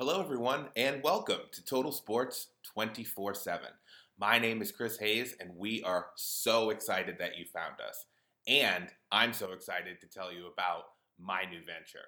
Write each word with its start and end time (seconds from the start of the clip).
Hello, 0.00 0.18
everyone, 0.18 0.68
and 0.76 1.02
welcome 1.02 1.40
to 1.52 1.62
Total 1.62 1.92
Sports 1.92 2.46
24 2.72 3.34
7. 3.34 3.66
My 4.18 4.38
name 4.38 4.62
is 4.62 4.72
Chris 4.72 4.96
Hayes, 4.96 5.34
and 5.38 5.50
we 5.54 5.82
are 5.82 6.06
so 6.16 6.70
excited 6.70 7.16
that 7.18 7.36
you 7.36 7.44
found 7.44 7.74
us. 7.86 8.06
And 8.48 8.88
I'm 9.12 9.34
so 9.34 9.52
excited 9.52 10.00
to 10.00 10.06
tell 10.06 10.32
you 10.32 10.46
about 10.46 10.84
my 11.18 11.42
new 11.42 11.58
venture. 11.58 12.06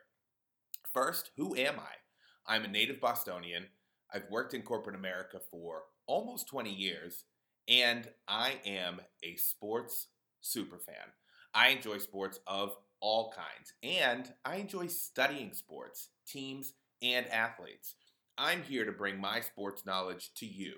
First, 0.90 1.32
who 1.36 1.54
am 1.54 1.74
I? 1.78 2.50
I'm 2.50 2.64
a 2.64 2.68
native 2.68 2.98
Bostonian. 2.98 3.66
I've 4.10 4.30
worked 4.30 4.54
in 4.54 4.62
corporate 4.62 4.96
America 4.96 5.38
for 5.50 5.82
almost 6.06 6.48
20 6.48 6.72
years, 6.72 7.24
and 7.68 8.08
I 8.26 8.54
am 8.64 9.02
a 9.22 9.36
sports 9.36 10.06
superfan. 10.42 11.12
I 11.52 11.68
enjoy 11.68 11.98
sports 11.98 12.40
of 12.46 12.74
all 13.00 13.34
kinds, 13.36 13.74
and 13.82 14.32
I 14.46 14.56
enjoy 14.56 14.86
studying 14.86 15.52
sports, 15.52 16.08
teams, 16.26 16.72
and 17.02 17.26
athletes. 17.28 17.94
I'm 18.38 18.62
here 18.62 18.84
to 18.84 18.92
bring 18.92 19.20
my 19.20 19.40
sports 19.40 19.84
knowledge 19.84 20.30
to 20.36 20.46
you, 20.46 20.74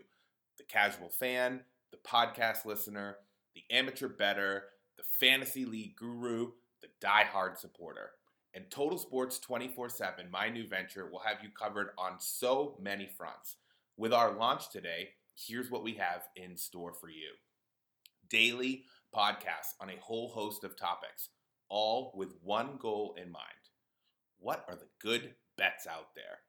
the 0.59 0.65
casual 0.65 1.09
fan, 1.09 1.61
the 1.91 1.98
podcast 2.09 2.65
listener, 2.65 3.19
the 3.55 3.62
amateur 3.71 4.09
bettor, 4.09 4.65
the 4.97 5.05
fantasy 5.19 5.65
league 5.65 5.97
guru, 5.97 6.53
the 6.81 6.89
die-hard 7.01 7.59
supporter. 7.59 8.11
And 8.55 8.71
Total 8.71 8.98
Sports 8.98 9.39
24 9.39 9.89
7, 9.89 10.31
my 10.31 10.48
new 10.48 10.67
venture, 10.67 11.09
will 11.11 11.21
have 11.21 11.39
you 11.43 11.48
covered 11.51 11.91
on 11.98 12.15
so 12.19 12.77
many 12.81 13.06
fronts. 13.06 13.56
With 13.97 14.12
our 14.12 14.33
launch 14.33 14.70
today, 14.70 15.11
here's 15.37 15.70
what 15.70 15.84
we 15.84 15.95
have 15.95 16.23
in 16.37 16.56
store 16.56 16.95
for 16.95 17.09
you 17.09 17.33
daily 18.31 18.84
podcasts 19.15 19.75
on 19.81 19.91
a 19.91 20.01
whole 20.01 20.29
host 20.31 20.65
of 20.65 20.77
topics, 20.77 21.29
all 21.69 22.12
with 22.17 22.34
one 22.43 22.77
goal 22.79 23.15
in 23.20 23.31
mind. 23.31 23.45
What 24.39 24.65
are 24.69 24.75
the 24.75 24.89
good 25.01 25.34
bets 25.57 25.87
out 25.87 26.15
there? 26.15 26.41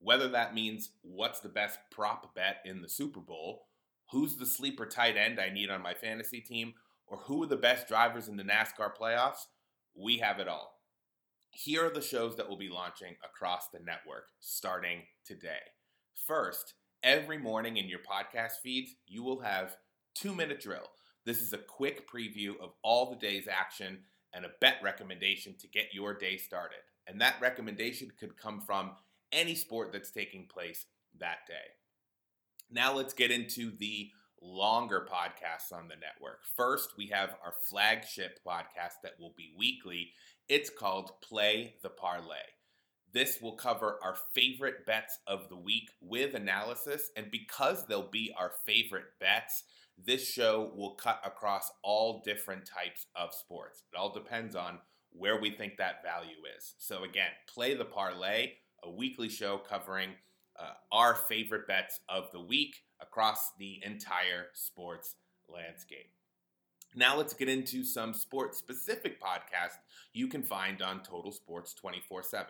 Whether 0.00 0.28
that 0.28 0.54
means 0.54 0.90
what's 1.02 1.40
the 1.40 1.48
best 1.48 1.78
prop 1.90 2.34
bet 2.34 2.58
in 2.64 2.82
the 2.82 2.88
Super 2.88 3.20
Bowl, 3.20 3.66
who's 4.10 4.36
the 4.36 4.46
sleeper 4.46 4.86
tight 4.86 5.16
end 5.16 5.40
I 5.40 5.50
need 5.50 5.70
on 5.70 5.82
my 5.82 5.94
fantasy 5.94 6.40
team, 6.40 6.74
or 7.06 7.18
who 7.18 7.42
are 7.42 7.46
the 7.46 7.56
best 7.56 7.88
drivers 7.88 8.28
in 8.28 8.36
the 8.36 8.44
NASCAR 8.44 8.90
playoffs, 8.98 9.46
we 9.94 10.18
have 10.18 10.38
it 10.38 10.48
all. 10.48 10.74
Here 11.50 11.86
are 11.86 11.90
the 11.90 12.00
shows 12.00 12.36
that 12.36 12.48
will 12.48 12.58
be 12.58 12.68
launching 12.68 13.16
across 13.24 13.68
the 13.68 13.80
network 13.80 14.26
starting 14.40 15.02
today. 15.24 15.58
First, 16.26 16.74
every 17.02 17.38
morning 17.38 17.76
in 17.76 17.88
your 17.88 18.00
podcast 18.00 18.60
feeds, 18.62 18.94
you 19.06 19.22
will 19.22 19.40
have 19.40 19.76
Two 20.14 20.34
Minute 20.34 20.60
Drill. 20.60 20.90
This 21.24 21.40
is 21.40 21.52
a 21.52 21.58
quick 21.58 22.08
preview 22.08 22.50
of 22.60 22.70
all 22.82 23.10
the 23.10 23.16
day's 23.16 23.48
action 23.48 24.00
and 24.34 24.44
a 24.44 24.50
bet 24.60 24.76
recommendation 24.82 25.54
to 25.58 25.68
get 25.68 25.94
your 25.94 26.14
day 26.14 26.36
started. 26.36 26.78
And 27.08 27.20
that 27.20 27.40
recommendation 27.40 28.12
could 28.18 28.36
come 28.36 28.60
from 28.60 28.92
any 29.32 29.54
sport 29.54 29.92
that's 29.92 30.10
taking 30.10 30.46
place 30.46 30.86
that 31.18 31.38
day. 31.48 31.54
Now 32.70 32.94
let's 32.94 33.14
get 33.14 33.30
into 33.30 33.74
the 33.76 34.10
longer 34.40 35.06
podcasts 35.10 35.76
on 35.76 35.88
the 35.88 35.96
network. 35.96 36.44
First, 36.56 36.90
we 36.96 37.06
have 37.08 37.30
our 37.44 37.54
flagship 37.68 38.38
podcast 38.46 39.00
that 39.02 39.18
will 39.18 39.34
be 39.36 39.54
weekly. 39.56 40.10
It's 40.48 40.70
called 40.70 41.12
Play 41.22 41.74
the 41.82 41.88
Parlay. 41.88 42.36
This 43.12 43.40
will 43.40 43.56
cover 43.56 43.98
our 44.02 44.16
favorite 44.34 44.84
bets 44.84 45.18
of 45.26 45.48
the 45.48 45.56
week 45.56 45.90
with 46.00 46.34
analysis. 46.34 47.10
And 47.16 47.30
because 47.30 47.86
they'll 47.86 48.10
be 48.10 48.32
our 48.38 48.52
favorite 48.66 49.18
bets, 49.18 49.64
this 49.96 50.28
show 50.28 50.70
will 50.76 50.94
cut 50.94 51.20
across 51.24 51.70
all 51.82 52.22
different 52.24 52.66
types 52.66 53.06
of 53.16 53.34
sports. 53.34 53.82
It 53.92 53.96
all 53.96 54.12
depends 54.12 54.54
on 54.54 54.78
where 55.12 55.40
we 55.40 55.50
think 55.50 55.76
that 55.76 56.02
value 56.02 56.36
is. 56.56 56.74
So, 56.78 57.04
again, 57.04 57.30
Play 57.52 57.74
the 57.74 57.84
Parlay, 57.84 58.52
a 58.82 58.90
weekly 58.90 59.28
show 59.28 59.58
covering 59.58 60.10
uh, 60.58 60.72
our 60.92 61.14
favorite 61.14 61.66
bets 61.66 62.00
of 62.08 62.30
the 62.32 62.40
week 62.40 62.76
across 63.00 63.52
the 63.58 63.80
entire 63.84 64.46
sports 64.54 65.16
landscape. 65.48 66.10
Now, 66.94 67.16
let's 67.16 67.34
get 67.34 67.48
into 67.48 67.84
some 67.84 68.12
sports 68.12 68.58
specific 68.58 69.22
podcasts 69.22 69.78
you 70.12 70.26
can 70.26 70.42
find 70.42 70.82
on 70.82 71.02
Total 71.02 71.30
Sports 71.30 71.74
24 71.74 72.22
7. 72.22 72.46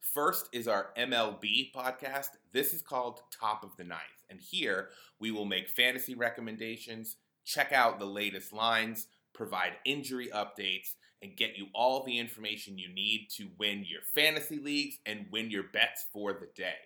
First 0.00 0.48
is 0.52 0.66
our 0.66 0.90
MLB 0.96 1.72
podcast. 1.74 2.28
This 2.52 2.72
is 2.72 2.80
called 2.80 3.20
Top 3.38 3.62
of 3.62 3.76
the 3.76 3.84
Ninth. 3.84 4.00
And 4.30 4.40
here 4.40 4.88
we 5.18 5.30
will 5.30 5.44
make 5.44 5.68
fantasy 5.68 6.14
recommendations, 6.14 7.16
check 7.44 7.72
out 7.72 7.98
the 7.98 8.06
latest 8.06 8.52
lines, 8.52 9.08
provide 9.32 9.72
injury 9.84 10.28
updates, 10.34 10.94
and 11.22 11.36
get 11.36 11.56
you 11.56 11.66
all 11.74 12.02
the 12.02 12.18
information 12.18 12.78
you 12.78 12.92
need 12.92 13.28
to 13.36 13.48
win 13.58 13.84
your 13.86 14.00
fantasy 14.14 14.58
leagues 14.58 14.98
and 15.04 15.26
win 15.30 15.50
your 15.50 15.64
bets 15.64 16.06
for 16.12 16.32
the 16.32 16.48
day. 16.54 16.76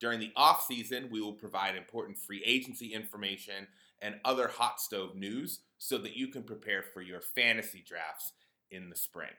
During 0.00 0.18
the 0.18 0.32
off 0.34 0.64
season, 0.64 1.08
we 1.10 1.20
will 1.20 1.34
provide 1.34 1.76
important 1.76 2.18
free 2.18 2.42
agency 2.44 2.94
information 2.94 3.68
and 4.00 4.16
other 4.24 4.48
hot 4.48 4.80
stove 4.80 5.14
news 5.14 5.60
so 5.78 5.98
that 5.98 6.16
you 6.16 6.28
can 6.28 6.42
prepare 6.42 6.82
for 6.82 7.02
your 7.02 7.20
fantasy 7.20 7.84
drafts 7.86 8.32
in 8.70 8.88
the 8.88 8.96
spring. 8.96 9.30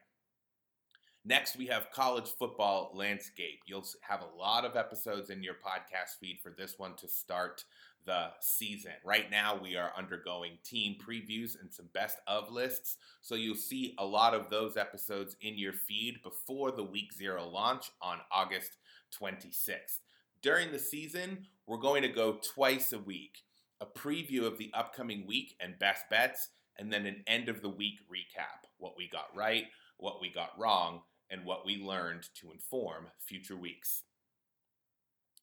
Next, 1.23 1.55
we 1.55 1.67
have 1.67 1.91
college 1.91 2.29
football 2.29 2.91
landscape. 2.95 3.59
You'll 3.67 3.85
have 4.01 4.21
a 4.21 4.37
lot 4.39 4.65
of 4.65 4.75
episodes 4.75 5.29
in 5.29 5.43
your 5.43 5.53
podcast 5.53 6.17
feed 6.19 6.39
for 6.41 6.49
this 6.49 6.79
one 6.79 6.95
to 6.95 7.07
start 7.07 7.63
the 8.05 8.29
season. 8.39 8.91
Right 9.03 9.29
now, 9.29 9.59
we 9.61 9.75
are 9.75 9.91
undergoing 9.97 10.57
team 10.63 10.95
previews 10.99 11.59
and 11.59 11.71
some 11.71 11.89
best 11.93 12.17
of 12.27 12.51
lists. 12.51 12.97
So 13.21 13.35
you'll 13.35 13.55
see 13.55 13.95
a 13.97 14.05
lot 14.05 14.33
of 14.33 14.49
those 14.49 14.77
episodes 14.77 15.35
in 15.41 15.57
your 15.57 15.73
feed 15.73 16.21
before 16.23 16.71
the 16.71 16.83
week 16.83 17.13
zero 17.13 17.47
launch 17.47 17.91
on 18.01 18.19
August 18.31 18.77
26th. 19.19 19.99
During 20.41 20.71
the 20.71 20.79
season, 20.79 21.45
we're 21.67 21.77
going 21.77 22.01
to 22.01 22.07
go 22.07 22.39
twice 22.53 22.93
a 22.93 22.99
week 22.99 23.43
a 23.81 23.85
preview 23.85 24.45
of 24.45 24.57
the 24.57 24.71
upcoming 24.73 25.25
week 25.25 25.55
and 25.59 25.77
best 25.79 26.03
bets, 26.09 26.49
and 26.77 26.93
then 26.93 27.05
an 27.05 27.23
end 27.27 27.49
of 27.49 27.61
the 27.61 27.69
week 27.69 27.99
recap 28.09 28.67
what 28.77 28.93
we 28.97 29.09
got 29.09 29.25
right, 29.35 29.65
what 29.97 30.21
we 30.21 30.31
got 30.31 30.51
wrong, 30.57 31.01
and 31.29 31.45
what 31.45 31.65
we 31.65 31.77
learned 31.77 32.27
to 32.35 32.51
inform 32.51 33.07
future 33.19 33.57
weeks. 33.57 34.03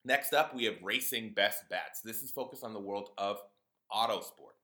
Next 0.05 0.33
up, 0.33 0.55
we 0.55 0.65
have 0.65 0.77
Racing 0.83 1.33
Best 1.35 1.69
Bets. 1.69 2.01
This 2.01 2.23
is 2.23 2.31
focused 2.31 2.65
on 2.65 2.73
the 2.73 2.81
world 2.81 3.11
of 3.19 3.39
auto 3.91 4.21
sport, 4.21 4.55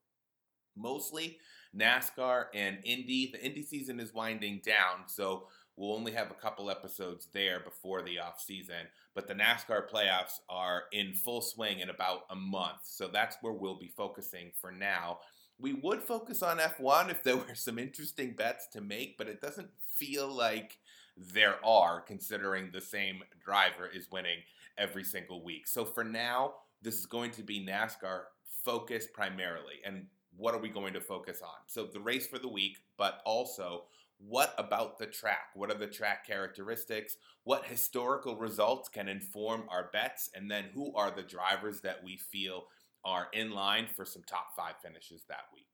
Mostly 0.76 1.38
NASCAR 1.76 2.46
and 2.54 2.78
Indy. 2.84 3.30
The 3.32 3.44
Indy 3.44 3.62
season 3.62 4.00
is 4.00 4.14
winding 4.14 4.62
down, 4.64 5.06
so 5.06 5.48
we'll 5.76 5.94
only 5.94 6.12
have 6.12 6.30
a 6.30 6.34
couple 6.34 6.70
episodes 6.70 7.28
there 7.32 7.60
before 7.60 8.02
the 8.02 8.18
off 8.18 8.40
season. 8.40 8.86
But 9.14 9.26
the 9.26 9.34
NASCAR 9.34 9.88
playoffs 9.90 10.40
are 10.48 10.84
in 10.92 11.14
full 11.14 11.40
swing 11.40 11.80
in 11.80 11.90
about 11.90 12.22
a 12.30 12.36
month, 12.36 12.80
so 12.84 13.08
that's 13.08 13.36
where 13.40 13.52
we'll 13.52 13.78
be 13.78 13.92
focusing 13.96 14.52
for 14.60 14.70
now. 14.70 15.18
We 15.58 15.72
would 15.72 16.02
focus 16.02 16.42
on 16.42 16.58
F1 16.58 17.10
if 17.10 17.22
there 17.22 17.36
were 17.48 17.54
some 17.54 17.78
interesting 17.78 18.32
bets 18.32 18.68
to 18.68 18.80
make, 18.80 19.18
but 19.18 19.28
it 19.28 19.40
doesn't 19.40 19.70
feel 19.98 20.32
like 20.32 20.78
there 21.16 21.64
are, 21.64 22.00
considering 22.00 22.70
the 22.72 22.80
same 22.80 23.22
driver 23.44 23.88
is 23.92 24.10
winning 24.10 24.38
every 24.78 25.04
single 25.04 25.44
week. 25.44 25.66
So 25.66 25.84
for 25.84 26.04
now, 26.04 26.54
this 26.82 26.98
is 26.98 27.06
going 27.06 27.30
to 27.32 27.42
be 27.42 27.64
NASCAR 27.64 28.22
focused 28.64 29.12
primarily. 29.12 29.80
And 29.84 30.06
what 30.36 30.54
are 30.54 30.60
we 30.60 30.68
going 30.68 30.94
to 30.94 31.00
focus 31.00 31.40
on? 31.42 31.54
So 31.66 31.86
the 31.86 32.00
race 32.00 32.26
for 32.26 32.38
the 32.38 32.48
week, 32.48 32.78
but 32.98 33.20
also 33.24 33.84
what 34.18 34.54
about 34.58 34.98
the 34.98 35.06
track? 35.06 35.50
What 35.54 35.70
are 35.70 35.78
the 35.78 35.86
track 35.86 36.26
characteristics? 36.26 37.16
What 37.44 37.66
historical 37.66 38.36
results 38.36 38.88
can 38.88 39.08
inform 39.08 39.64
our 39.68 39.90
bets? 39.92 40.30
And 40.34 40.50
then 40.50 40.66
who 40.74 40.94
are 40.94 41.10
the 41.10 41.22
drivers 41.22 41.80
that 41.80 42.02
we 42.02 42.16
feel 42.16 42.64
are 43.04 43.28
in 43.32 43.50
line 43.50 43.86
for 43.94 44.04
some 44.04 44.22
top 44.26 44.56
five 44.56 44.74
finishes 44.82 45.24
that 45.28 45.46
week? 45.54 45.66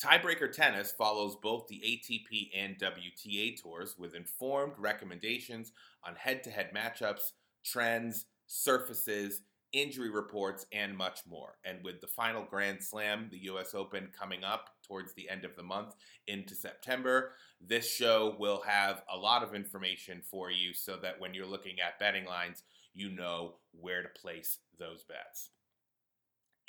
Tiebreaker 0.00 0.50
Tennis 0.50 0.92
follows 0.92 1.36
both 1.42 1.68
the 1.68 1.82
ATP 1.84 2.48
and 2.56 2.78
WTA 2.78 3.60
tours 3.60 3.96
with 3.98 4.14
informed 4.14 4.72
recommendations 4.78 5.72
on 6.02 6.14
head 6.14 6.42
to 6.44 6.50
head 6.50 6.70
matchups, 6.74 7.32
trends, 7.62 8.24
surfaces, 8.46 9.42
injury 9.74 10.08
reports, 10.08 10.64
and 10.72 10.96
much 10.96 11.20
more. 11.28 11.58
And 11.66 11.84
with 11.84 12.00
the 12.00 12.06
final 12.06 12.44
Grand 12.48 12.82
Slam, 12.82 13.28
the 13.30 13.44
US 13.50 13.74
Open, 13.74 14.08
coming 14.18 14.42
up 14.42 14.70
towards 14.88 15.12
the 15.12 15.28
end 15.28 15.44
of 15.44 15.54
the 15.54 15.62
month 15.62 15.94
into 16.26 16.54
September, 16.54 17.32
this 17.60 17.86
show 17.86 18.36
will 18.38 18.62
have 18.66 19.02
a 19.12 19.18
lot 19.18 19.42
of 19.42 19.54
information 19.54 20.22
for 20.30 20.50
you 20.50 20.72
so 20.72 20.96
that 20.96 21.20
when 21.20 21.34
you're 21.34 21.44
looking 21.44 21.78
at 21.78 21.98
betting 21.98 22.24
lines, 22.24 22.62
you 22.94 23.10
know 23.10 23.56
where 23.78 24.02
to 24.02 24.08
place 24.20 24.60
those 24.78 25.04
bets. 25.04 25.50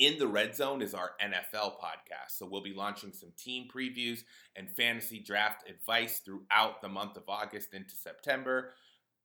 In 0.01 0.17
the 0.17 0.27
Red 0.27 0.55
Zone 0.55 0.81
is 0.81 0.95
our 0.95 1.11
NFL 1.23 1.73
podcast. 1.79 2.31
So 2.31 2.47
we'll 2.47 2.63
be 2.63 2.73
launching 2.73 3.13
some 3.13 3.31
team 3.37 3.67
previews 3.71 4.23
and 4.55 4.67
fantasy 4.67 5.19
draft 5.19 5.69
advice 5.69 6.21
throughout 6.25 6.81
the 6.81 6.89
month 6.89 7.17
of 7.17 7.29
August 7.29 7.75
into 7.75 7.93
September. 7.93 8.71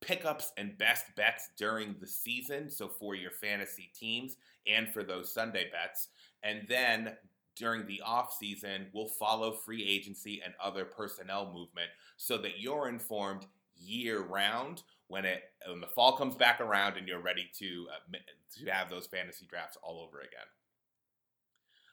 Pickups 0.01 0.53
and 0.55 0.77
best 0.77 1.05
bets 1.15 1.49
during 1.57 1.95
the 1.99 2.05
season. 2.05 2.69
So 2.69 2.87
for 2.87 3.15
your 3.15 3.31
fantasy 3.31 3.89
teams 3.99 4.35
and 4.67 4.87
for 4.87 5.01
those 5.01 5.33
Sunday 5.33 5.65
bets. 5.71 6.09
And 6.43 6.67
then 6.69 7.15
during 7.55 7.87
the 7.87 8.03
off 8.05 8.35
season, 8.39 8.85
we'll 8.93 9.07
follow 9.07 9.53
free 9.53 9.83
agency 9.83 10.43
and 10.45 10.53
other 10.63 10.85
personnel 10.85 11.51
movement 11.51 11.89
so 12.17 12.37
that 12.37 12.59
you're 12.59 12.87
informed 12.87 13.47
year 13.75 14.21
round 14.21 14.83
when 15.07 15.25
it 15.25 15.41
when 15.67 15.81
the 15.81 15.87
fall 15.87 16.15
comes 16.17 16.35
back 16.35 16.61
around 16.61 16.97
and 16.97 17.07
you're 17.07 17.19
ready 17.19 17.49
to 17.57 17.87
uh, 17.91 18.17
to 18.59 18.71
have 18.71 18.91
those 18.91 19.07
fantasy 19.07 19.47
drafts 19.47 19.75
all 19.81 19.99
over 20.07 20.19
again. 20.19 20.45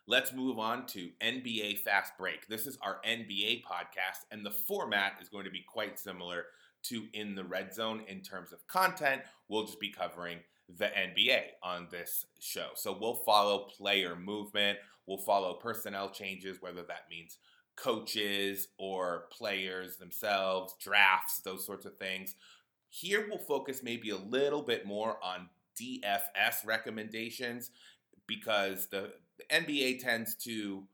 Let's 0.06 0.34
move 0.34 0.58
on 0.58 0.84
to 0.88 1.08
NBA 1.22 1.78
Fast 1.78 2.12
Break. 2.18 2.46
This 2.46 2.66
is 2.66 2.76
our 2.82 2.98
NBA 3.08 3.62
podcast, 3.64 4.26
and 4.30 4.44
the 4.44 4.50
format 4.50 5.14
is 5.22 5.30
going 5.30 5.46
to 5.46 5.50
be 5.50 5.64
quite 5.66 5.98
similar 5.98 6.44
to 6.84 7.06
In 7.14 7.34
the 7.34 7.44
Red 7.44 7.72
Zone 7.72 8.02
in 8.06 8.20
terms 8.20 8.52
of 8.52 8.66
content. 8.66 9.22
We'll 9.48 9.64
just 9.64 9.80
be 9.80 9.90
covering 9.90 10.40
the 10.68 10.88
NBA 10.88 11.40
on 11.62 11.88
this 11.90 12.26
show. 12.38 12.68
So 12.74 12.94
we'll 13.00 13.14
follow 13.14 13.60
player 13.60 14.14
movement, 14.14 14.76
we'll 15.06 15.16
follow 15.16 15.54
personnel 15.54 16.10
changes, 16.10 16.60
whether 16.60 16.82
that 16.82 17.08
means 17.08 17.38
coaches 17.74 18.68
or 18.76 19.24
players 19.32 19.96
themselves, 19.96 20.74
drafts, 20.78 21.40
those 21.40 21.64
sorts 21.64 21.86
of 21.86 21.96
things. 21.96 22.34
Here 22.90 23.26
we'll 23.26 23.38
focus 23.38 23.80
maybe 23.82 24.10
a 24.10 24.18
little 24.18 24.62
bit 24.62 24.84
more 24.84 25.16
on 25.24 25.48
DFS 25.80 26.66
recommendations 26.66 27.70
because 28.26 28.88
the, 28.88 29.12
the 29.38 29.54
NBA 29.54 30.00
tends 30.00 30.34
to 30.36 30.84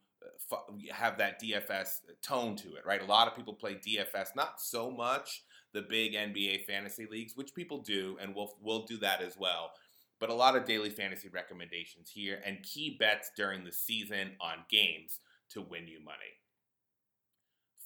uh, 0.52 0.56
have 0.92 1.18
that 1.18 1.40
DFS 1.42 2.00
tone 2.22 2.56
to 2.56 2.68
it, 2.74 2.86
right? 2.86 3.02
A 3.02 3.06
lot 3.06 3.28
of 3.28 3.36
people 3.36 3.54
play 3.54 3.74
DFS, 3.74 4.34
not 4.34 4.60
so 4.60 4.90
much 4.90 5.42
the 5.72 5.82
big 5.82 6.14
NBA 6.14 6.64
fantasy 6.66 7.06
leagues, 7.10 7.36
which 7.36 7.54
people 7.54 7.78
do, 7.78 8.16
and 8.20 8.34
we'll 8.34 8.54
we'll 8.60 8.86
do 8.86 8.98
that 8.98 9.22
as 9.22 9.36
well. 9.38 9.70
But 10.18 10.30
a 10.30 10.34
lot 10.34 10.56
of 10.56 10.66
daily 10.66 10.90
fantasy 10.90 11.28
recommendations 11.28 12.10
here 12.10 12.40
and 12.44 12.62
key 12.62 12.96
bets 12.98 13.30
during 13.36 13.64
the 13.64 13.72
season 13.72 14.32
on 14.40 14.64
games 14.68 15.18
to 15.50 15.62
win 15.62 15.88
you 15.88 16.02
money. 16.04 16.36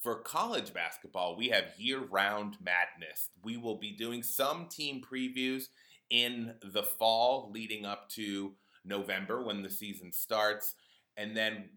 For 0.03 0.17
college 0.17 0.75
basketball, 0.75 1.37
we 1.37 1.49
have 1.51 1.79
year 1.79 2.01
round 2.01 2.57
madness. 2.61 3.31
We 3.43 3.57
will 3.57 3.79
be 3.79 3.93
doing 3.93 4.23
some 4.23 4.67
team 4.69 5.01
previews 5.01 5.69
in 6.11 6.55
the 6.63 6.83
fall 6.83 7.51
leading 7.53 7.87
up 7.87 8.11
to 8.11 8.53
November 8.85 9.43
when 9.43 9.63
the 9.63 9.71
season 9.71 10.13
starts. 10.13 10.75
And 11.17 11.37
then 11.37 11.71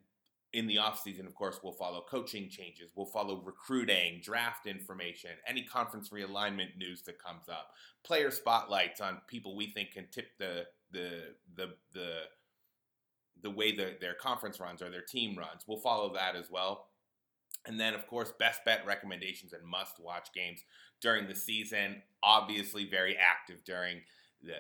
in 0.54 0.68
the 0.68 0.77
offseason, 0.77 1.25
of 1.25 1.36
course, 1.36 1.59
we'll 1.63 1.74
follow 1.74 2.04
coaching 2.09 2.50
changes, 2.50 2.89
we'll 2.95 3.06
follow 3.06 3.42
recruiting, 3.44 4.21
draft 4.24 4.65
information, 4.65 5.31
any 5.48 5.63
conference 5.63 6.09
realignment 6.09 6.77
news 6.77 7.01
that 7.04 7.21
comes 7.21 7.50
up, 7.50 7.71
player 8.04 8.31
spotlights 8.31 9.01
on 9.01 9.21
people 9.27 9.56
we 9.56 9.68
think 9.68 9.92
can 9.92 10.07
tip 10.12 10.38
the 10.39 10.65
the 10.92 11.36
the 11.56 11.74
the 11.94 12.21
the 13.44 13.51
way 13.51 13.75
that 13.75 14.00
their 14.01 14.15
conference 14.15 14.59
runs 14.59 14.81
or 14.81 14.89
their 14.89 15.01
team 15.01 15.38
runs. 15.38 15.63
We'll 15.68 15.80
follow 15.80 16.13
that 16.13 16.36
as 16.36 16.50
well. 16.50 16.88
And 17.65 17.80
then, 17.80 17.94
of 17.94 18.07
course, 18.07 18.31
best 18.39 18.63
bet 18.65 18.86
recommendations 18.86 19.54
and 19.54 19.63
must 19.63 20.00
watch 20.00 20.30
games 20.33 20.63
during 21.01 21.27
the 21.27 21.36
season. 21.36 22.01
Obviously, 22.24 22.89
very 22.89 23.18
active 23.18 23.63
during 23.65 24.01
the 24.42 24.56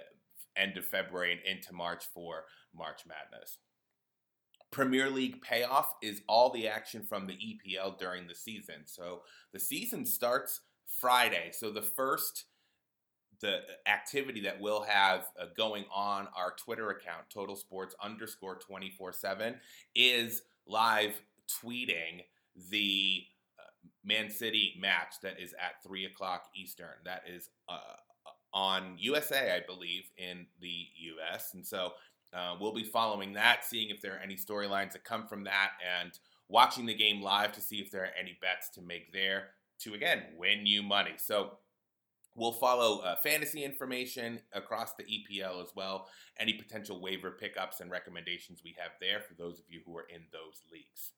end 0.57 0.77
of 0.77 0.85
February 0.85 1.31
and 1.31 1.57
into 1.57 1.73
March 1.73 2.05
for 2.13 2.45
March 2.75 3.01
Madness. 3.07 3.57
Premier 4.71 5.09
League 5.09 5.41
payoff 5.41 5.93
is 6.01 6.21
all 6.27 6.51
the 6.51 6.67
action 6.67 7.03
from 7.03 7.25
the 7.25 7.33
EPL 7.33 7.97
during 7.97 8.27
the 8.27 8.35
season. 8.35 8.81
So 8.85 9.21
the 9.53 9.59
season 9.59 10.05
starts 10.05 10.61
Friday. 10.85 11.51
So 11.51 11.71
the 11.71 11.81
first 11.81 12.45
the 13.39 13.59
activity 13.85 14.41
that 14.41 14.59
we'll 14.59 14.81
have 14.83 15.29
uh, 15.39 15.45
going 15.55 15.85
on 15.93 16.27
our 16.35 16.55
Twitter 16.57 16.89
account, 16.89 17.29
Total 17.29 17.55
Sports 17.55 17.95
underscore 18.01 18.55
24 18.55 19.13
7, 19.13 19.55
is 19.95 20.41
live 20.67 21.21
tweeting 21.47 22.23
the 22.71 23.23
uh, 23.59 23.69
Man 24.03 24.29
City 24.29 24.75
match 24.79 25.15
that 25.21 25.39
is 25.39 25.53
at 25.53 25.83
three 25.85 26.05
o'clock 26.05 26.45
Eastern. 26.55 26.87
That 27.05 27.23
is 27.31 27.49
uh, 27.69 27.97
on 28.57 28.95
USA, 28.97 29.55
I 29.55 29.61
believe, 29.63 30.09
in 30.17 30.47
the 30.59 30.87
US. 31.21 31.53
And 31.53 31.63
so 31.63 31.91
uh, 32.33 32.55
we'll 32.59 32.73
be 32.73 32.83
following 32.83 33.33
that, 33.33 33.63
seeing 33.63 33.91
if 33.91 34.01
there 34.01 34.15
are 34.15 34.23
any 34.23 34.35
storylines 34.35 34.93
that 34.93 35.03
come 35.03 35.27
from 35.27 35.43
that, 35.43 35.73
and 36.01 36.17
watching 36.49 36.87
the 36.87 36.95
game 36.95 37.21
live 37.21 37.51
to 37.51 37.61
see 37.61 37.77
if 37.77 37.91
there 37.91 38.01
are 38.01 38.19
any 38.19 38.35
bets 38.41 38.69
to 38.69 38.81
make 38.81 39.13
there 39.13 39.49
to, 39.81 39.93
again, 39.93 40.23
win 40.35 40.65
you 40.65 40.81
money. 40.81 41.13
So 41.17 41.59
We'll 42.37 42.53
follow 42.53 42.99
uh, 42.99 43.15
fantasy 43.15 43.63
information 43.63 44.41
across 44.53 44.93
the 44.93 45.03
EPL 45.03 45.59
as 45.63 45.71
well, 45.75 46.07
any 46.39 46.53
potential 46.53 47.01
waiver 47.01 47.31
pickups 47.31 47.79
and 47.79 47.89
recommendations 47.89 48.61
we 48.63 48.75
have 48.77 48.91
there 49.01 49.21
for 49.21 49.33
those 49.33 49.57
of 49.57 49.65
you 49.67 49.81
who 49.87 49.97
are 49.97 50.05
in 50.07 50.21
those 50.31 50.61
leagues. 50.71 51.13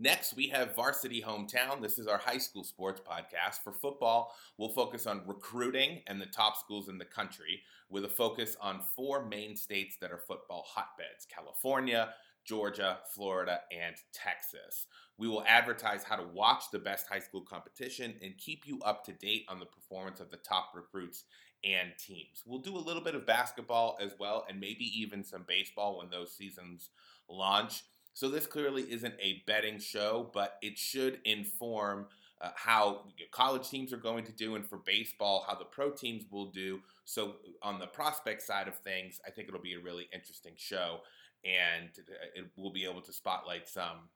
Next, 0.00 0.36
we 0.36 0.46
have 0.48 0.76
Varsity 0.76 1.20
Hometown. 1.20 1.82
This 1.82 1.98
is 1.98 2.06
our 2.06 2.18
high 2.18 2.38
school 2.38 2.62
sports 2.62 3.00
podcast. 3.00 3.64
For 3.64 3.72
football, 3.72 4.32
we'll 4.56 4.68
focus 4.68 5.08
on 5.08 5.26
recruiting 5.26 6.02
and 6.06 6.20
the 6.20 6.26
top 6.26 6.56
schools 6.56 6.88
in 6.88 6.98
the 6.98 7.04
country 7.04 7.62
with 7.90 8.04
a 8.04 8.08
focus 8.08 8.56
on 8.60 8.84
four 8.94 9.26
main 9.26 9.56
states 9.56 9.96
that 10.00 10.12
are 10.12 10.22
football 10.28 10.64
hotbeds 10.72 11.26
California, 11.28 12.14
Georgia, 12.44 12.98
Florida, 13.12 13.62
and 13.72 13.96
Texas. 14.12 14.86
We 15.18 15.26
will 15.26 15.42
advertise 15.48 16.04
how 16.04 16.14
to 16.14 16.28
watch 16.32 16.70
the 16.70 16.78
best 16.78 17.08
high 17.08 17.18
school 17.18 17.42
competition 17.42 18.14
and 18.22 18.38
keep 18.38 18.68
you 18.68 18.78
up 18.82 19.04
to 19.06 19.12
date 19.12 19.46
on 19.48 19.58
the 19.58 19.66
performance 19.66 20.20
of 20.20 20.30
the 20.30 20.36
top 20.36 20.70
recruits 20.76 21.24
and 21.64 21.90
teams. 21.98 22.44
We'll 22.46 22.60
do 22.60 22.76
a 22.76 22.78
little 22.78 23.02
bit 23.02 23.16
of 23.16 23.26
basketball 23.26 23.98
as 24.00 24.12
well, 24.16 24.46
and 24.48 24.60
maybe 24.60 24.84
even 24.96 25.24
some 25.24 25.44
baseball 25.48 25.98
when 25.98 26.08
those 26.08 26.36
seasons 26.36 26.90
launch. 27.28 27.82
So 28.18 28.28
this 28.28 28.48
clearly 28.48 28.82
isn't 28.90 29.14
a 29.20 29.44
betting 29.46 29.78
show, 29.78 30.28
but 30.34 30.58
it 30.60 30.76
should 30.76 31.20
inform 31.24 32.06
uh, 32.40 32.50
how 32.56 33.04
college 33.30 33.68
teams 33.68 33.92
are 33.92 33.96
going 33.96 34.24
to 34.24 34.32
do, 34.32 34.56
and 34.56 34.66
for 34.66 34.78
baseball, 34.78 35.44
how 35.46 35.54
the 35.54 35.64
pro 35.64 35.92
teams 35.92 36.24
will 36.28 36.50
do. 36.50 36.80
So 37.04 37.36
on 37.62 37.78
the 37.78 37.86
prospect 37.86 38.42
side 38.42 38.66
of 38.66 38.74
things, 38.74 39.20
I 39.24 39.30
think 39.30 39.46
it'll 39.46 39.60
be 39.60 39.74
a 39.74 39.78
really 39.78 40.08
interesting 40.12 40.54
show, 40.56 41.02
and 41.44 41.90
it 42.34 42.46
will 42.56 42.72
be 42.72 42.84
able 42.86 43.02
to 43.02 43.12
spotlight 43.12 43.68
some 43.68 44.08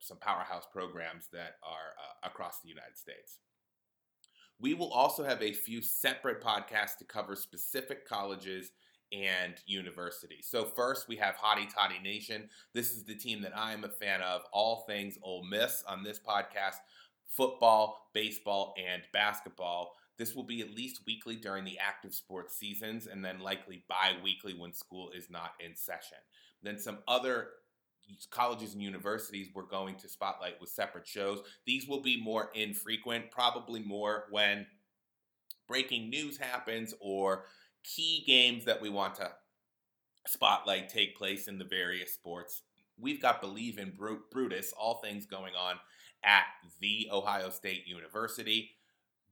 some 0.00 0.16
powerhouse 0.16 0.66
programs 0.72 1.28
that 1.32 1.58
are 1.62 1.94
uh, 1.96 2.26
across 2.26 2.60
the 2.60 2.68
United 2.68 2.98
States. 2.98 3.38
We 4.58 4.74
will 4.74 4.90
also 4.92 5.22
have 5.22 5.42
a 5.42 5.52
few 5.52 5.80
separate 5.80 6.42
podcasts 6.42 6.96
to 6.98 7.04
cover 7.04 7.36
specific 7.36 8.04
colleges 8.04 8.72
and 9.12 9.54
University. 9.66 10.38
So 10.42 10.64
first 10.64 11.08
we 11.08 11.16
have 11.16 11.36
Hotty 11.36 11.72
Toddy 11.72 11.98
Nation. 12.02 12.48
This 12.74 12.92
is 12.92 13.04
the 13.04 13.14
team 13.14 13.42
that 13.42 13.56
I 13.56 13.72
am 13.72 13.84
a 13.84 13.88
fan 13.88 14.20
of. 14.22 14.42
All 14.52 14.84
things 14.86 15.18
Ole 15.22 15.44
Miss 15.44 15.84
on 15.86 16.02
this 16.02 16.18
podcast: 16.18 16.76
football, 17.26 18.10
baseball, 18.12 18.74
and 18.78 19.02
basketball. 19.12 19.94
This 20.18 20.34
will 20.34 20.44
be 20.44 20.60
at 20.60 20.74
least 20.74 21.02
weekly 21.06 21.36
during 21.36 21.64
the 21.64 21.78
active 21.78 22.12
sports 22.12 22.56
seasons, 22.56 23.06
and 23.06 23.24
then 23.24 23.38
likely 23.38 23.84
bi-weekly 23.88 24.54
when 24.54 24.72
school 24.72 25.10
is 25.16 25.30
not 25.30 25.52
in 25.64 25.76
session. 25.76 26.18
Then 26.62 26.78
some 26.78 26.98
other 27.06 27.50
colleges 28.30 28.72
and 28.72 28.82
universities 28.82 29.48
we're 29.54 29.62
going 29.62 29.94
to 29.96 30.08
spotlight 30.08 30.60
with 30.60 30.70
separate 30.70 31.06
shows. 31.06 31.40
These 31.66 31.86
will 31.86 32.00
be 32.00 32.20
more 32.20 32.50
infrequent, 32.54 33.30
probably 33.30 33.80
more 33.80 34.24
when 34.30 34.66
breaking 35.68 36.08
news 36.08 36.38
happens 36.38 36.94
or 37.00 37.44
key 37.84 38.24
games 38.26 38.64
that 38.64 38.80
we 38.80 38.90
want 38.90 39.14
to 39.16 39.30
spotlight 40.26 40.88
take 40.88 41.16
place 41.16 41.48
in 41.48 41.58
the 41.58 41.64
various 41.64 42.12
sports. 42.12 42.62
We've 43.00 43.22
got 43.22 43.40
Believe 43.40 43.78
in 43.78 43.92
Brutus, 44.30 44.72
all 44.78 45.00
things 45.02 45.26
going 45.26 45.54
on 45.54 45.76
at 46.24 46.44
the 46.80 47.08
Ohio 47.12 47.50
State 47.50 47.86
University. 47.86 48.72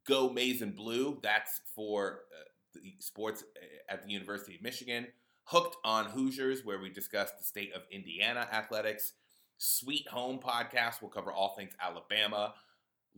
Go 0.06 0.30
Maize 0.30 0.62
and 0.62 0.74
Blue, 0.74 1.18
that's 1.22 1.60
for 1.74 2.20
uh, 2.32 2.44
the 2.74 2.94
sports 3.00 3.42
uh, 3.56 3.92
at 3.92 4.04
the 4.04 4.12
University 4.12 4.54
of 4.54 4.62
Michigan. 4.62 5.08
Hooked 5.44 5.76
on 5.84 6.06
Hoosiers, 6.06 6.64
where 6.64 6.78
we 6.78 6.90
discuss 6.90 7.30
the 7.32 7.44
state 7.44 7.72
of 7.74 7.82
Indiana 7.90 8.48
athletics. 8.52 9.12
Sweet 9.58 10.06
Home 10.08 10.38
podcast 10.38 11.02
will 11.02 11.08
cover 11.08 11.32
all 11.32 11.54
things 11.56 11.72
Alabama. 11.80 12.54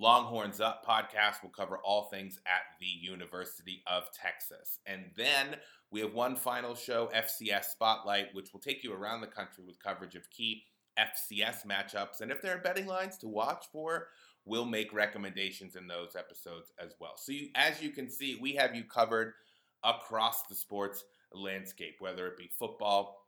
Longhorns 0.01 0.61
Up 0.61 0.87
podcast 0.87 1.43
will 1.43 1.51
cover 1.51 1.79
all 1.79 2.05
things 2.05 2.39
at 2.47 2.79
the 2.79 2.87
University 2.87 3.83
of 3.89 4.05
Texas. 4.13 4.79
And 4.87 5.07
then 5.17 5.57
we 5.91 6.01
have 6.01 6.15
one 6.15 6.37
final 6.37 6.77
show, 6.77 7.11
FCS 7.15 7.65
Spotlight, 7.65 8.29
which 8.33 8.53
will 8.53 8.61
take 8.61 8.85
you 8.85 8.93
around 8.93 9.21
the 9.21 9.27
country 9.27 9.65
with 9.67 9.83
coverage 9.83 10.15
of 10.15 10.31
key 10.31 10.63
FCS 10.99 11.67
matchups. 11.67 12.21
And 12.21 12.31
if 12.31 12.41
there 12.41 12.55
are 12.55 12.61
betting 12.61 12.87
lines 12.87 13.19
to 13.19 13.29
watch 13.29 13.67
for, 13.73 14.09
we'll 14.45 14.65
make 14.65 14.93
recommendations 14.93 15.75
in 15.75 15.89
those 15.89 16.15
episodes 16.17 16.73
as 16.79 16.95
well. 17.01 17.15
So, 17.17 17.33
you, 17.33 17.49
as 17.57 17.83
you 17.83 17.91
can 17.91 18.09
see, 18.09 18.39
we 18.41 18.53
have 18.55 18.77
you 18.77 18.85
covered 18.85 19.35
across 19.83 20.45
the 20.45 20.55
sports 20.55 21.05
landscape, 21.33 21.97
whether 21.99 22.27
it 22.29 22.37
be 22.37 22.51
football 22.57 23.27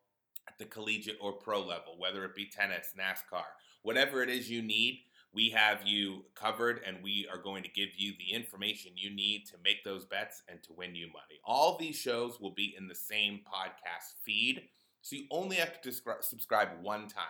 at 0.48 0.58
the 0.58 0.64
collegiate 0.66 1.18
or 1.20 1.32
pro 1.32 1.60
level, 1.60 1.96
whether 1.98 2.24
it 2.24 2.34
be 2.34 2.46
tennis, 2.46 2.92
NASCAR, 2.98 3.44
whatever 3.82 4.22
it 4.22 4.30
is 4.30 4.50
you 4.50 4.62
need 4.62 5.00
we 5.32 5.50
have 5.50 5.86
you 5.86 6.24
covered 6.34 6.80
and 6.86 6.98
we 7.02 7.26
are 7.32 7.40
going 7.40 7.62
to 7.62 7.68
give 7.68 7.90
you 7.96 8.12
the 8.18 8.34
information 8.34 8.92
you 8.96 9.14
need 9.14 9.46
to 9.46 9.56
make 9.62 9.84
those 9.84 10.04
bets 10.04 10.42
and 10.48 10.62
to 10.64 10.72
win 10.72 10.94
you 10.94 11.06
money. 11.06 11.40
All 11.44 11.78
these 11.78 11.96
shows 11.96 12.40
will 12.40 12.50
be 12.50 12.74
in 12.76 12.88
the 12.88 12.94
same 12.94 13.40
podcast 13.46 14.14
feed, 14.24 14.62
so 15.02 15.16
you 15.16 15.26
only 15.30 15.56
have 15.56 15.80
to 15.82 15.92
subscribe 16.20 16.68
one 16.82 17.06
time. 17.06 17.24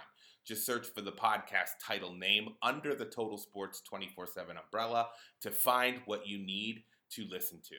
Just 0.47 0.64
search 0.64 0.88
for 0.88 1.02
the 1.02 1.12
podcast 1.12 1.76
title 1.85 2.14
name 2.14 2.54
under 2.62 2.95
the 2.95 3.04
Total 3.04 3.37
Sports 3.37 3.83
24 3.83 4.26
7 4.26 4.57
umbrella 4.57 5.09
to 5.42 5.50
find 5.50 6.00
what 6.07 6.26
you 6.26 6.38
need 6.38 6.83
to 7.11 7.26
listen 7.30 7.61
to. 7.69 7.76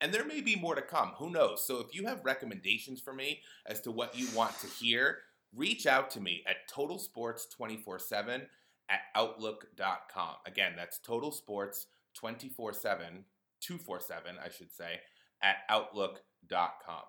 And 0.00 0.12
there 0.12 0.24
may 0.24 0.40
be 0.40 0.56
more 0.56 0.74
to 0.74 0.82
come. 0.82 1.12
Who 1.18 1.30
knows? 1.30 1.64
So 1.64 1.78
if 1.78 1.94
you 1.94 2.06
have 2.06 2.24
recommendations 2.24 3.00
for 3.00 3.12
me 3.12 3.40
as 3.66 3.80
to 3.82 3.90
what 3.90 4.18
you 4.18 4.26
want 4.34 4.58
to 4.60 4.66
hear, 4.66 5.18
reach 5.54 5.86
out 5.86 6.10
to 6.12 6.20
me 6.20 6.42
at 6.46 6.68
totalsports247 6.70 8.46
at 8.90 9.00
outlook.com. 9.14 10.34
Again, 10.46 10.72
that's 10.76 10.98
totalsports 10.98 11.86
24 12.14 12.72
7, 12.72 13.24
247, 13.60 14.36
I 14.44 14.48
should 14.48 14.72
say, 14.72 15.00
at 15.42 15.56
outlook.com. 15.68 17.02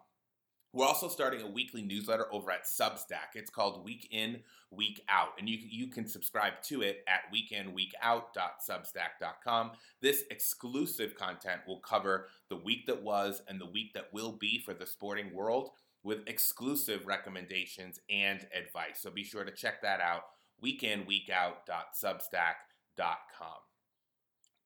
We're 0.73 0.85
also 0.85 1.09
starting 1.09 1.41
a 1.41 1.49
weekly 1.49 1.81
newsletter 1.81 2.27
over 2.31 2.49
at 2.49 2.63
Substack. 2.63 3.35
It's 3.35 3.49
called 3.49 3.83
Week 3.83 4.07
In, 4.09 4.39
Week 4.69 5.03
Out, 5.09 5.31
and 5.37 5.49
you, 5.49 5.57
you 5.61 5.87
can 5.87 6.07
subscribe 6.07 6.61
to 6.67 6.81
it 6.81 7.03
at 7.09 7.23
weekinweekout.substack.com. 7.33 9.71
This 10.01 10.23
exclusive 10.31 11.15
content 11.15 11.59
will 11.67 11.81
cover 11.81 12.29
the 12.47 12.55
week 12.55 12.85
that 12.85 13.03
was 13.03 13.41
and 13.49 13.59
the 13.59 13.65
week 13.65 13.93
that 13.95 14.13
will 14.13 14.31
be 14.31 14.59
for 14.59 14.73
the 14.73 14.85
sporting 14.85 15.33
world 15.33 15.71
with 16.03 16.19
exclusive 16.27 17.05
recommendations 17.05 17.99
and 18.09 18.47
advice. 18.57 19.01
So 19.01 19.11
be 19.11 19.25
sure 19.25 19.43
to 19.43 19.51
check 19.51 19.81
that 19.81 19.99
out, 19.99 20.23
weekinweekout.substack.com. 20.63 23.47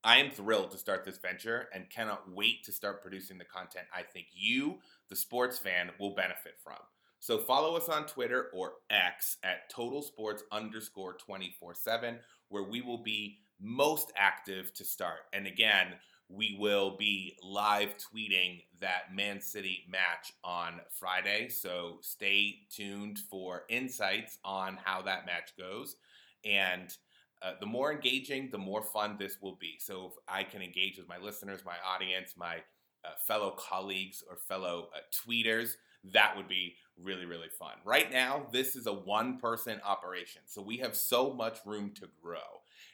I 0.04 0.18
am 0.18 0.30
thrilled 0.30 0.72
to 0.72 0.78
start 0.78 1.04
this 1.04 1.18
venture 1.18 1.68
and 1.74 1.90
cannot 1.90 2.32
wait 2.32 2.64
to 2.66 2.72
start 2.72 3.02
producing 3.02 3.40
the 3.40 3.46
content 3.46 3.88
I 3.94 4.04
think 4.04 4.28
you, 4.34 4.80
the 5.10 5.16
sports 5.16 5.58
fan, 5.58 5.90
will 6.00 6.14
benefit 6.14 6.60
from. 6.64 6.78
So 7.20 7.40
follow 7.40 7.76
us 7.76 7.90
on 7.90 8.06
Twitter 8.06 8.52
or 8.54 8.74
X 8.92 9.38
at 9.44 9.68
Total 9.72 10.04
Sports 10.04 10.44
underscore 10.52 11.14
24 11.14 11.74
7, 11.74 12.20
where 12.50 12.70
we 12.70 12.82
will 12.82 13.02
be 13.02 13.40
most 13.60 14.12
active 14.16 14.72
to 14.76 14.86
start. 14.86 15.22
And 15.34 15.48
again, 15.48 15.96
we 16.30 16.58
will 16.60 16.98
be 16.98 17.38
live 17.44 17.96
tweeting 17.98 18.64
that 18.82 19.14
Man 19.14 19.40
City 19.42 19.86
match 19.90 20.34
on 20.44 20.82
Friday. 20.92 21.50
So 21.50 21.98
stay 22.02 22.60
tuned 22.70 23.20
for 23.30 23.64
insights 23.70 24.40
on 24.44 24.78
how 24.84 25.02
that 25.04 25.26
match 25.26 25.52
goes. 25.58 25.96
And 26.44 26.96
uh, 27.42 27.54
the 27.60 27.66
more 27.66 27.92
engaging, 27.92 28.50
the 28.52 28.58
more 28.58 28.82
fun 28.82 29.18
this 29.20 29.38
will 29.42 29.58
be. 29.60 29.76
So 29.80 30.08
if 30.08 30.14
I 30.28 30.44
can 30.44 30.62
engage 30.62 30.98
with 30.98 31.08
my 31.08 31.18
listeners, 31.18 31.62
my 31.66 31.76
audience, 31.86 32.34
my 32.36 32.56
uh, 33.04 33.10
fellow 33.28 33.52
colleagues, 33.52 34.24
or 34.28 34.38
fellow 34.38 34.90
uh, 34.96 35.00
tweeters, 35.14 35.74
that 36.14 36.36
would 36.36 36.48
be 36.48 36.76
really, 37.02 37.26
really 37.26 37.50
fun. 37.50 37.74
Right 37.84 38.12
now, 38.12 38.48
this 38.52 38.76
is 38.76 38.88
a 38.88 38.94
one 38.94 39.38
person 39.38 39.80
operation, 39.84 40.42
so 40.46 40.62
we 40.62 40.78
have 40.78 40.96
so 40.96 41.34
much 41.34 41.60
room 41.66 41.92
to 41.96 42.08
grow. 42.22 42.38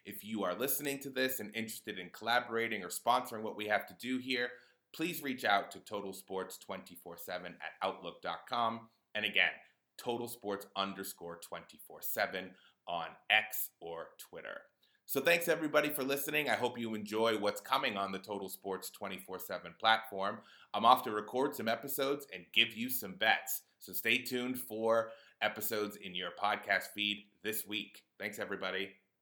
If 0.06 0.24
you 0.24 0.44
are 0.44 0.56
listening 0.56 1.00
to 1.00 1.10
this 1.10 1.40
and 1.40 1.56
interested 1.56 2.00
in 2.00 2.10
collaborating 2.10 2.84
or 2.84 2.90
sponsoring 2.90 3.44
what 3.44 3.58
we 3.58 3.68
have 3.68 3.86
to 3.88 3.96
do 4.00 4.18
here, 4.18 4.50
please 4.94 5.24
reach 5.24 5.46
out 5.46 5.72
to 5.72 5.80
Total 5.80 6.14
Sports 6.14 6.58
24 6.58 7.18
7 7.18 7.46
at 7.48 7.88
Outlook.com. 7.88 8.82
And 9.16 9.26
again, 9.26 9.52
Total 9.98 10.28
Sports 10.28 10.68
underscore 10.76 11.40
24 11.48 12.02
7 12.02 12.52
on 12.88 13.08
X 13.30 13.70
or 13.80 14.08
Twitter. 14.18 14.62
So 15.06 15.20
thanks 15.20 15.50
everybody 15.50 15.90
for 15.90 16.04
listening. 16.04 16.50
I 16.50 16.56
hope 16.56 16.80
you 16.80 16.96
enjoy 16.96 17.38
what's 17.38 17.60
coming 17.60 17.98
on 17.98 18.14
the 18.14 18.20
Total 18.20 18.48
Sports 18.48 18.90
24/7 18.92 19.74
platform. 19.78 20.40
I'm 20.74 20.86
off 20.86 21.04
to 21.04 21.12
record 21.12 21.54
some 21.54 21.68
episodes 21.68 22.26
and 22.34 22.46
give 22.54 22.74
you 22.74 22.90
some 22.90 23.16
bets. 23.16 23.64
So 23.80 23.92
stay 23.92 24.20
tuned 24.20 24.58
for 24.58 25.12
episodes 25.42 25.98
in 25.98 26.16
your 26.16 26.32
podcast 26.42 26.94
feed 26.94 27.26
this 27.44 27.66
week. 27.68 28.04
Thanks 28.20 28.40
everybody. 28.40 29.01